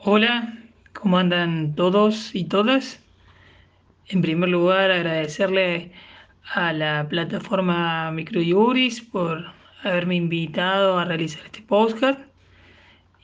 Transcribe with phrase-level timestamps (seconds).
[0.00, 0.56] Hola,
[0.92, 3.02] ¿cómo andan todos y todas?
[4.06, 5.90] En primer lugar, agradecerle
[6.54, 9.46] a la plataforma Microjuris por
[9.82, 12.20] haberme invitado a realizar este podcast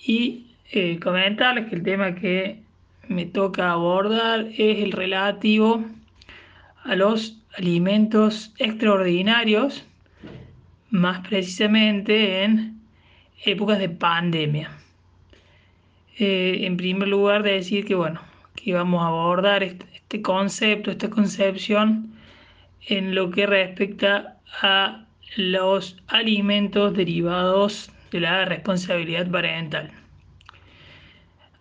[0.05, 2.60] y eh, comentarles que el tema que
[3.06, 5.85] me toca abordar es el relativo
[6.83, 9.87] a los alimentos extraordinarios,
[10.91, 12.81] más precisamente en
[13.45, 14.83] épocas de pandemia.
[16.19, 18.20] Eh, en primer lugar, de decir que, bueno,
[18.55, 22.15] que vamos a abordar este, este, concepto, esta concepción
[22.87, 25.06] en lo que respecta a
[25.37, 29.91] los alimentos derivados de la responsabilidad parental.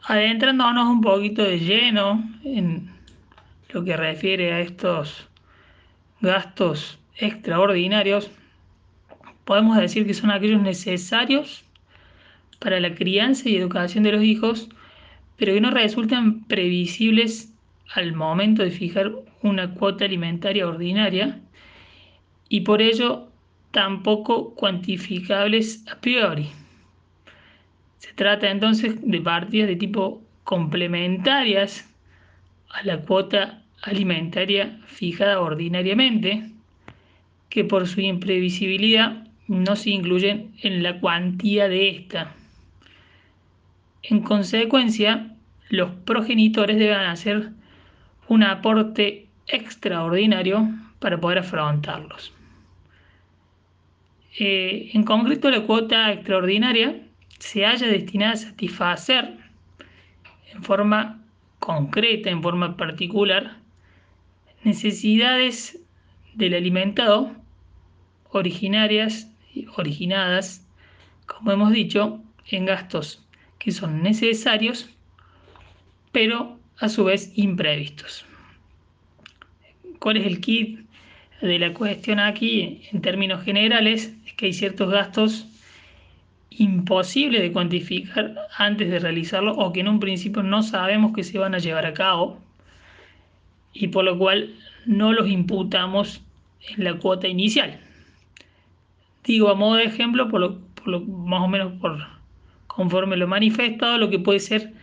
[0.04, 2.92] Adentrándonos un poquito de lleno en
[3.70, 5.28] lo que refiere a estos
[6.22, 8.30] gastos extraordinarios,
[9.46, 11.66] podemos decir que son aquellos necesarios
[12.64, 14.70] para la crianza y educación de los hijos,
[15.36, 17.54] pero que no resultan previsibles
[17.94, 19.12] al momento de fijar
[19.42, 21.42] una cuota alimentaria ordinaria
[22.48, 23.28] y por ello
[23.72, 26.50] tampoco cuantificables a priori.
[27.98, 31.94] Se trata entonces de partidas de tipo complementarias
[32.70, 36.50] a la cuota alimentaria fijada ordinariamente,
[37.50, 42.34] que por su imprevisibilidad no se incluyen en la cuantía de esta.
[44.04, 45.34] En consecuencia,
[45.70, 47.52] los progenitores deben hacer
[48.28, 52.34] un aporte extraordinario para poder afrontarlos.
[54.38, 57.02] Eh, en concreto, la cuota extraordinaria
[57.40, 59.38] se haya destinada a satisfacer
[60.54, 61.22] en forma
[61.60, 63.58] concreta, en forma particular,
[64.64, 65.80] necesidades
[66.34, 67.32] del alimentado
[68.32, 69.32] originarias,
[69.78, 70.68] originadas,
[71.26, 73.24] como hemos dicho, en gastos
[73.64, 74.90] que son necesarios,
[76.12, 78.26] pero a su vez imprevistos.
[80.00, 80.80] ¿Cuál es el kit
[81.42, 82.82] de la cuestión aquí?
[82.92, 85.48] En términos generales, es que hay ciertos gastos
[86.50, 91.40] imposibles de cuantificar antes de realizarlo o que en un principio no sabemos que se
[91.40, 92.40] van a llevar a cabo
[93.72, 94.54] y por lo cual
[94.86, 96.22] no los imputamos
[96.68, 97.80] en la cuota inicial.
[99.24, 102.13] Digo a modo de ejemplo, por lo, por lo más o menos por
[102.76, 104.74] conforme lo manifestado, lo que puede ser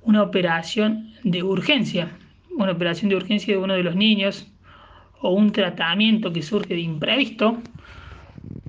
[0.00, 2.16] una operación de urgencia,
[2.56, 4.50] una operación de urgencia de uno de los niños
[5.20, 7.58] o un tratamiento que surge de imprevisto,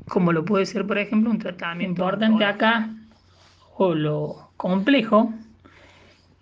[0.07, 2.43] como lo puede ser, por ejemplo, un tratamiento importante.
[2.43, 2.89] acá,
[3.77, 5.31] o lo complejo,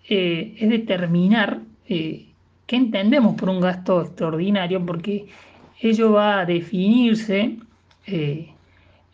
[0.08, 2.32] eh, es determinar eh,
[2.66, 5.26] qué entendemos por un gasto extraordinario, porque
[5.80, 7.58] ello va a definirse
[8.06, 8.54] eh,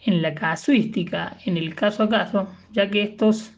[0.06, 3.52] en la casuística, en el caso a caso, ya que estos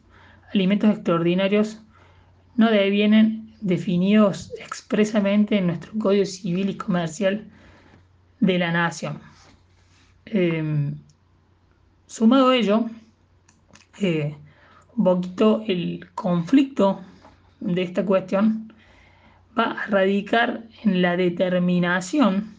[0.52, 1.80] alimentos extraordinarios
[2.56, 7.44] no devienen definidos expresamente en nuestro Código Civil y Comercial
[8.40, 9.18] de la Nación.
[10.26, 10.94] Em,
[12.06, 12.86] sumado a ello,
[14.00, 14.34] eh,
[14.96, 17.00] un poquito el conflicto
[17.60, 18.72] de esta cuestión
[19.58, 22.54] va a radicar en la determinación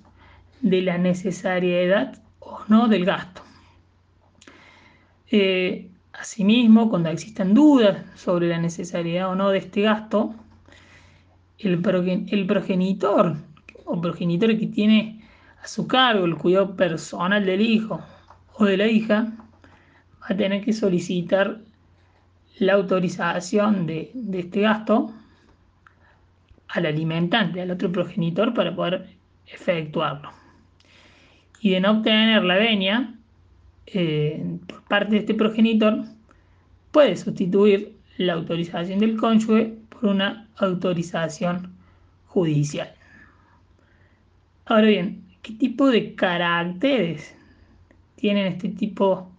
[0.61, 3.46] de la necesariedad o no del gasto.
[5.29, 10.35] Eh, asimismo, cuando existan dudas sobre la necesidad o no de este gasto,
[11.59, 13.37] el, progenitor
[13.85, 15.21] o progenitor que tiene
[15.61, 17.99] a su cargo el cuidado personal del hijo
[18.53, 19.33] o de la hija
[20.21, 21.59] va a tener que solicitar
[22.59, 25.13] la autorización de, de este gasto
[26.69, 29.07] al alimentante, al otro progenitor, para poder
[29.45, 30.31] efectuarlo.
[31.61, 33.13] Y de no obtener la venia,
[33.85, 36.03] eh, parte de este progenitor
[36.91, 41.73] puede sustituir la autorización del cónyuge por una autorización
[42.27, 42.91] judicial.
[44.65, 47.35] Ahora bien, ¿qué tipo de caracteres
[48.15, 49.29] tienen este tipo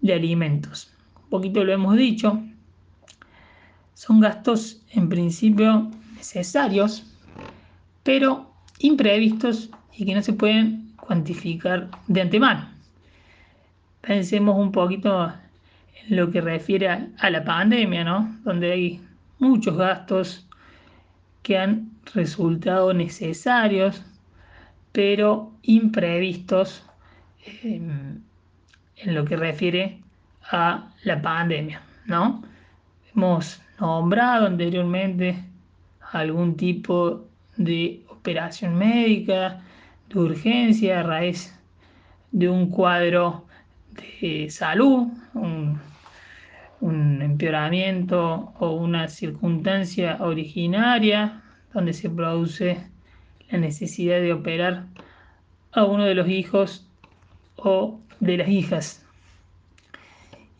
[0.00, 0.92] de alimentos?
[1.24, 2.42] Un poquito lo hemos dicho.
[3.94, 7.04] Son gastos en principio necesarios,
[8.02, 12.73] pero imprevistos y que no se pueden cuantificar de antemano
[14.06, 15.32] pensemos un poquito
[16.06, 18.36] en lo que refiere a, la pandemia, ¿no?
[18.44, 19.00] Donde hay
[19.38, 20.46] muchos gastos
[21.42, 24.04] que han resultado necesarios,
[24.92, 26.84] pero imprevistos
[27.62, 28.20] em,
[28.96, 30.00] en lo que refiere
[30.50, 32.42] a la pandemia, ¿no?
[33.14, 35.42] Hemos nombrado anteriormente
[36.12, 37.24] algún tipo
[37.56, 39.62] de operación médica,
[40.08, 41.58] de urgencia a raíz
[42.32, 43.44] de un cuadro
[44.00, 45.08] de salud,
[46.80, 51.42] un empeoramiento o una circunstancia originaria
[51.72, 52.78] donde se produce
[53.50, 54.84] la necesidad de operar
[55.72, 56.86] a uno de los hijos
[57.56, 59.04] o de las hijas.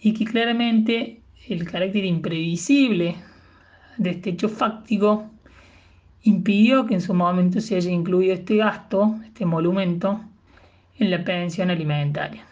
[0.01, 3.17] Y que claramente el carácter imprevisible
[3.97, 5.31] de este hecho fáctico
[6.23, 10.21] impidió que en su momento se haya incluido este gasto, este monumento,
[10.99, 12.45] en la pensión alimentaria.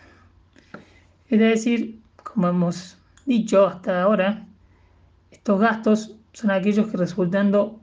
[1.33, 4.45] Es decir, como hemos dicho hasta ahora,
[5.31, 7.81] estos gastos son aquellos que resultando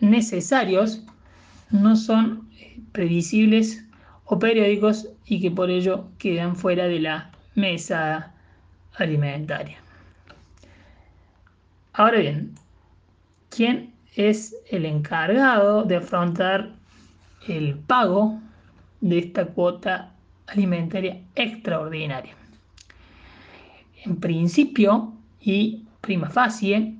[0.00, 1.04] necesarios
[1.70, 3.84] no son eh, previsibles
[4.24, 8.34] o periódicos y que por ello quedan fuera de la mesa
[8.96, 9.78] alimentaria.
[11.92, 12.56] Ahora bien,
[13.50, 16.72] ¿quién es el encargado de afrontar
[17.46, 18.40] el pago
[19.00, 20.12] de esta cuota
[20.48, 22.34] alimentaria extraordinaria?
[24.08, 26.94] En principio y prima facie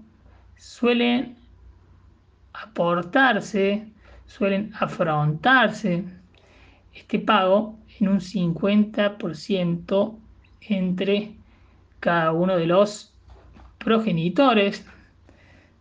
[0.58, 1.38] suelen
[2.52, 3.88] aportarse,
[4.26, 6.04] suelen afrontarse
[6.92, 10.18] este pago en un 50%
[10.60, 11.32] entre
[11.98, 13.14] cada uno de los
[13.78, 14.84] progenitores.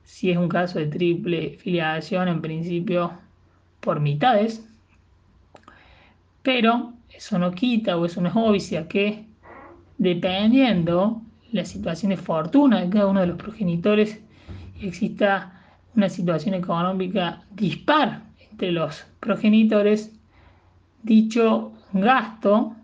[0.05, 3.11] Si es un caso de triple filiación, en principio
[3.81, 4.65] por mitades.
[6.41, 9.26] Pero eso no quita o eso no es obvio que
[9.97, 11.21] dependiendo
[11.51, 14.19] la situación de fortuna de cada uno de los progenitores
[14.81, 15.53] exista
[15.95, 18.21] una situación económica dispar
[18.51, 20.11] entre los progenitores,
[21.03, 22.75] dicho gasto,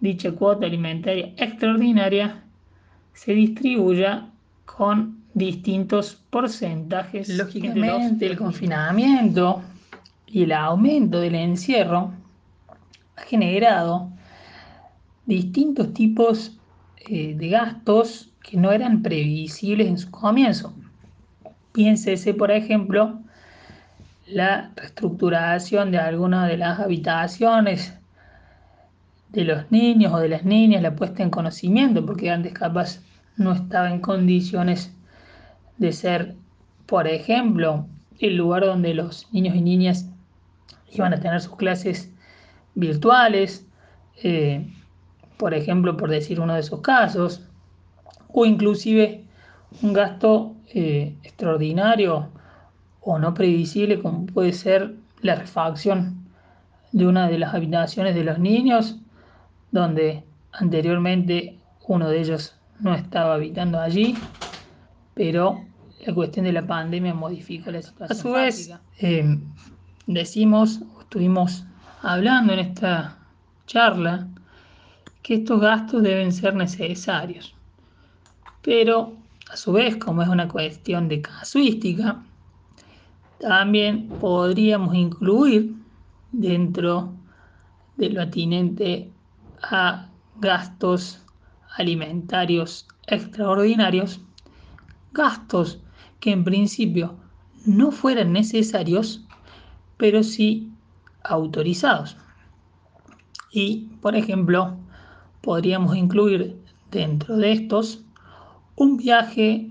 [0.00, 2.42] dicha cuota alimentaria extraordinaria,
[3.14, 4.26] se distribuya
[4.66, 7.28] con distintos porcentajes.
[7.30, 9.62] Lógicamente, el confinamiento
[10.26, 12.12] y el aumento del encierro
[13.16, 14.11] ha generado
[15.26, 16.58] distintos tipos
[17.08, 20.74] eh, de gastos que no eran previsibles en su comienzo.
[21.72, 23.20] Piénsese, por ejemplo,
[24.26, 27.94] la reestructuración de algunas de las habitaciones
[29.30, 33.00] de los niños o de las niñas, la puesta en conocimiento, porque antes capaz
[33.36, 34.92] no estaba en condiciones
[35.78, 36.34] de ser,
[36.86, 37.86] por ejemplo,
[38.18, 40.06] el lugar donde los niños y niñas
[40.92, 42.10] iban a tener sus clases
[42.74, 43.66] virtuales,
[44.22, 44.66] eh,
[45.42, 47.42] por ejemplo, por decir uno de esos casos,
[48.28, 49.24] o inclusive
[49.82, 52.28] un gasto eh, extraordinario
[53.00, 56.28] o no previsible como puede ser la refacción
[56.92, 59.00] de una de las habitaciones de los niños
[59.72, 60.22] donde
[60.52, 61.58] anteriormente
[61.88, 64.14] uno de ellos no estaba habitando allí,
[65.14, 65.60] pero
[66.06, 68.16] la cuestión de la pandemia modificó la situación.
[68.16, 69.40] A su vez, eh,
[70.06, 71.64] decimos, estuvimos
[72.00, 73.18] hablando en esta
[73.66, 74.28] charla,
[75.22, 77.54] que estos gastos deben ser necesarios.
[78.62, 79.16] Pero
[79.50, 82.22] a su vez, como es una cuestión de casuística,
[83.38, 85.74] también podríamos incluir
[86.30, 87.12] dentro
[87.96, 89.10] de lo atinente
[89.62, 90.08] a
[90.40, 91.20] gastos
[91.76, 94.20] alimentarios extraordinarios,
[95.12, 95.80] gastos
[96.20, 97.16] que en principio
[97.64, 99.24] no fueran necesarios,
[99.96, 100.70] pero sí
[101.24, 102.16] autorizados.
[103.50, 104.76] Y, por ejemplo,
[105.42, 106.56] podríamos incluir
[106.90, 108.00] dentro de estos
[108.76, 109.68] un viaje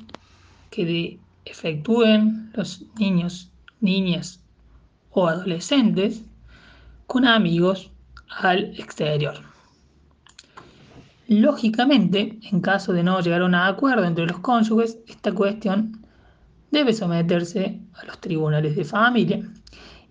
[0.69, 3.49] que efectúen los niños,
[3.79, 4.39] niñas
[5.11, 6.23] o adolescentes
[7.07, 7.89] con amigos
[8.29, 9.35] al exterior.
[11.27, 16.05] Lógicamente, en caso de no llegar a un acuerdo entre los cónyuges, esta cuestión
[16.71, 19.49] debe someterse a los tribunales de familia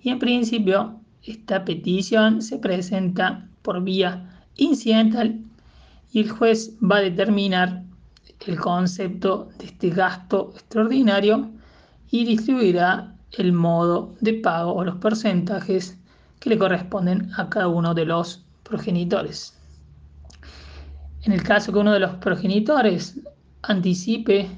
[0.02, 5.38] y en principio esta petición se presenta por vía incidental
[6.12, 7.84] y el juez va a determinar
[8.46, 11.50] el concepto de este gasto extraordinario
[12.10, 15.98] y distribuirá el modo de pago o los porcentajes
[16.40, 19.56] que le corresponden a cada uno de los progenitores.
[21.22, 23.20] En el caso que uno de los progenitores
[23.62, 24.50] anticipe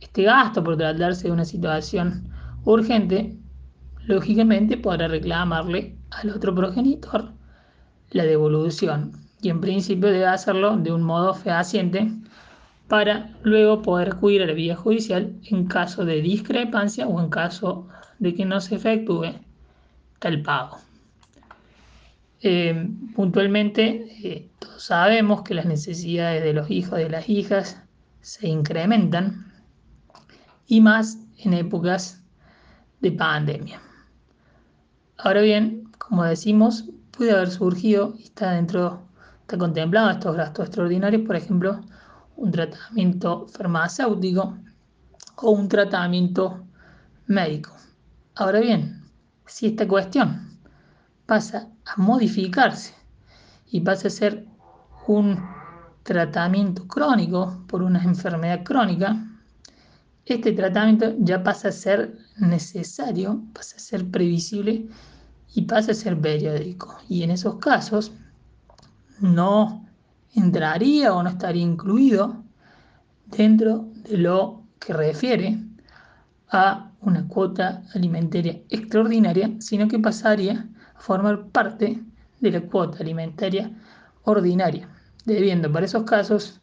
[0.00, 2.28] este gasto por tratarse de una situación
[2.64, 3.36] urgente,
[4.06, 7.32] lógicamente podrá reclamarle al otro progenitor
[8.10, 12.10] la devolución y en principio debe hacerlo de un modo fehaciente
[12.88, 17.86] para luego poder acudir a la vía judicial en caso de discrepancia o en caso
[18.18, 19.34] de que no se efectúe
[20.18, 20.78] tal pago.
[22.40, 27.82] Eh, puntualmente, eh, todos sabemos que las necesidades de los hijos y de las hijas
[28.20, 29.52] se incrementan
[30.66, 32.22] y más en épocas
[33.00, 33.80] de pandemia.
[35.16, 39.02] Ahora bien, como decimos, puede haber surgido y está dentro,
[39.48, 41.80] está contemplado estos gastos extraordinarios, por ejemplo,
[42.36, 44.58] un tratamiento farmacéutico
[45.36, 46.66] o un tratamiento
[47.28, 47.74] médico.
[48.34, 49.02] Ahora bien,
[49.46, 50.58] si esta cuestión
[51.24, 52.92] pasa a modificarse
[53.70, 54.44] y pasa a ser
[55.06, 55.42] un
[56.02, 59.16] tratamiento crónico por una enfermedad crónica,
[60.26, 64.90] este tratamiento ya pasa a ser necesario, pasa a ser previsible
[65.54, 66.98] y pasa a ser periódico.
[67.08, 68.12] Y en esos casos
[69.20, 69.86] no
[70.34, 72.42] entraría o no estaría incluido
[73.26, 75.58] dentro de lo que refiere
[76.50, 82.00] a una cuota alimentaria extraordinaria, sino que pasaría a formar parte
[82.40, 83.70] de la cuota alimentaria
[84.24, 84.88] ordinaria,
[85.24, 86.60] debiendo para esos casos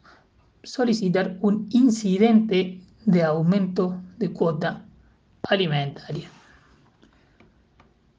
[0.62, 4.84] solicitar un incidente de aumento de cuota
[5.48, 6.28] alimentaria.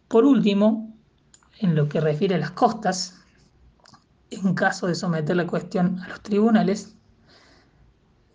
[0.08, 0.94] Por último,
[1.60, 3.20] en lo que refiere a las costas,
[4.30, 6.96] en caso de someter la cuestión a los tribunales,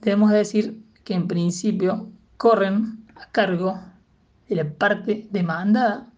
[0.01, 3.81] debemos decir que en principio corren a cargo
[4.49, 6.09] de la parte demandada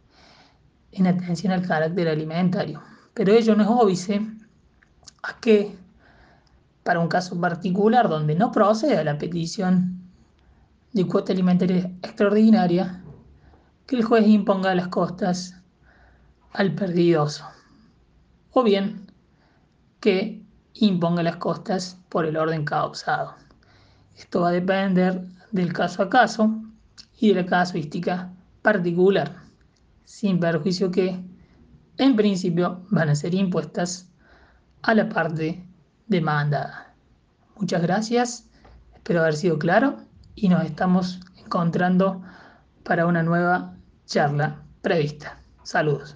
[0.93, 2.83] en atención al carácter alimentario.
[3.15, 4.21] Pero ello no es óbice
[5.23, 5.77] a que,
[6.83, 10.01] para un caso particular donde no proceda la petición
[10.93, 13.03] de cuota alimentaria extraordinaria,
[13.87, 15.61] que el juez imponga las costas
[16.53, 17.45] al perdidoso,
[18.53, 19.04] o bien
[20.05, 20.45] que
[20.75, 23.37] imponga las costas por el orden causado.
[24.15, 26.63] Esto va a depender del caso a caso
[27.19, 28.31] y de la casuística
[28.61, 29.35] particular,
[30.05, 31.19] sin perjuicio que,
[31.97, 34.11] en principio, van a ser impuestas
[34.83, 35.67] a la parte
[36.07, 36.93] demandada.
[37.59, 38.47] Muchas gracias,
[38.95, 39.97] espero haber sido claro
[40.35, 42.21] y nos estamos encontrando
[42.83, 43.73] para una nueva
[44.05, 45.39] charla prevista.
[45.63, 46.13] Saludos.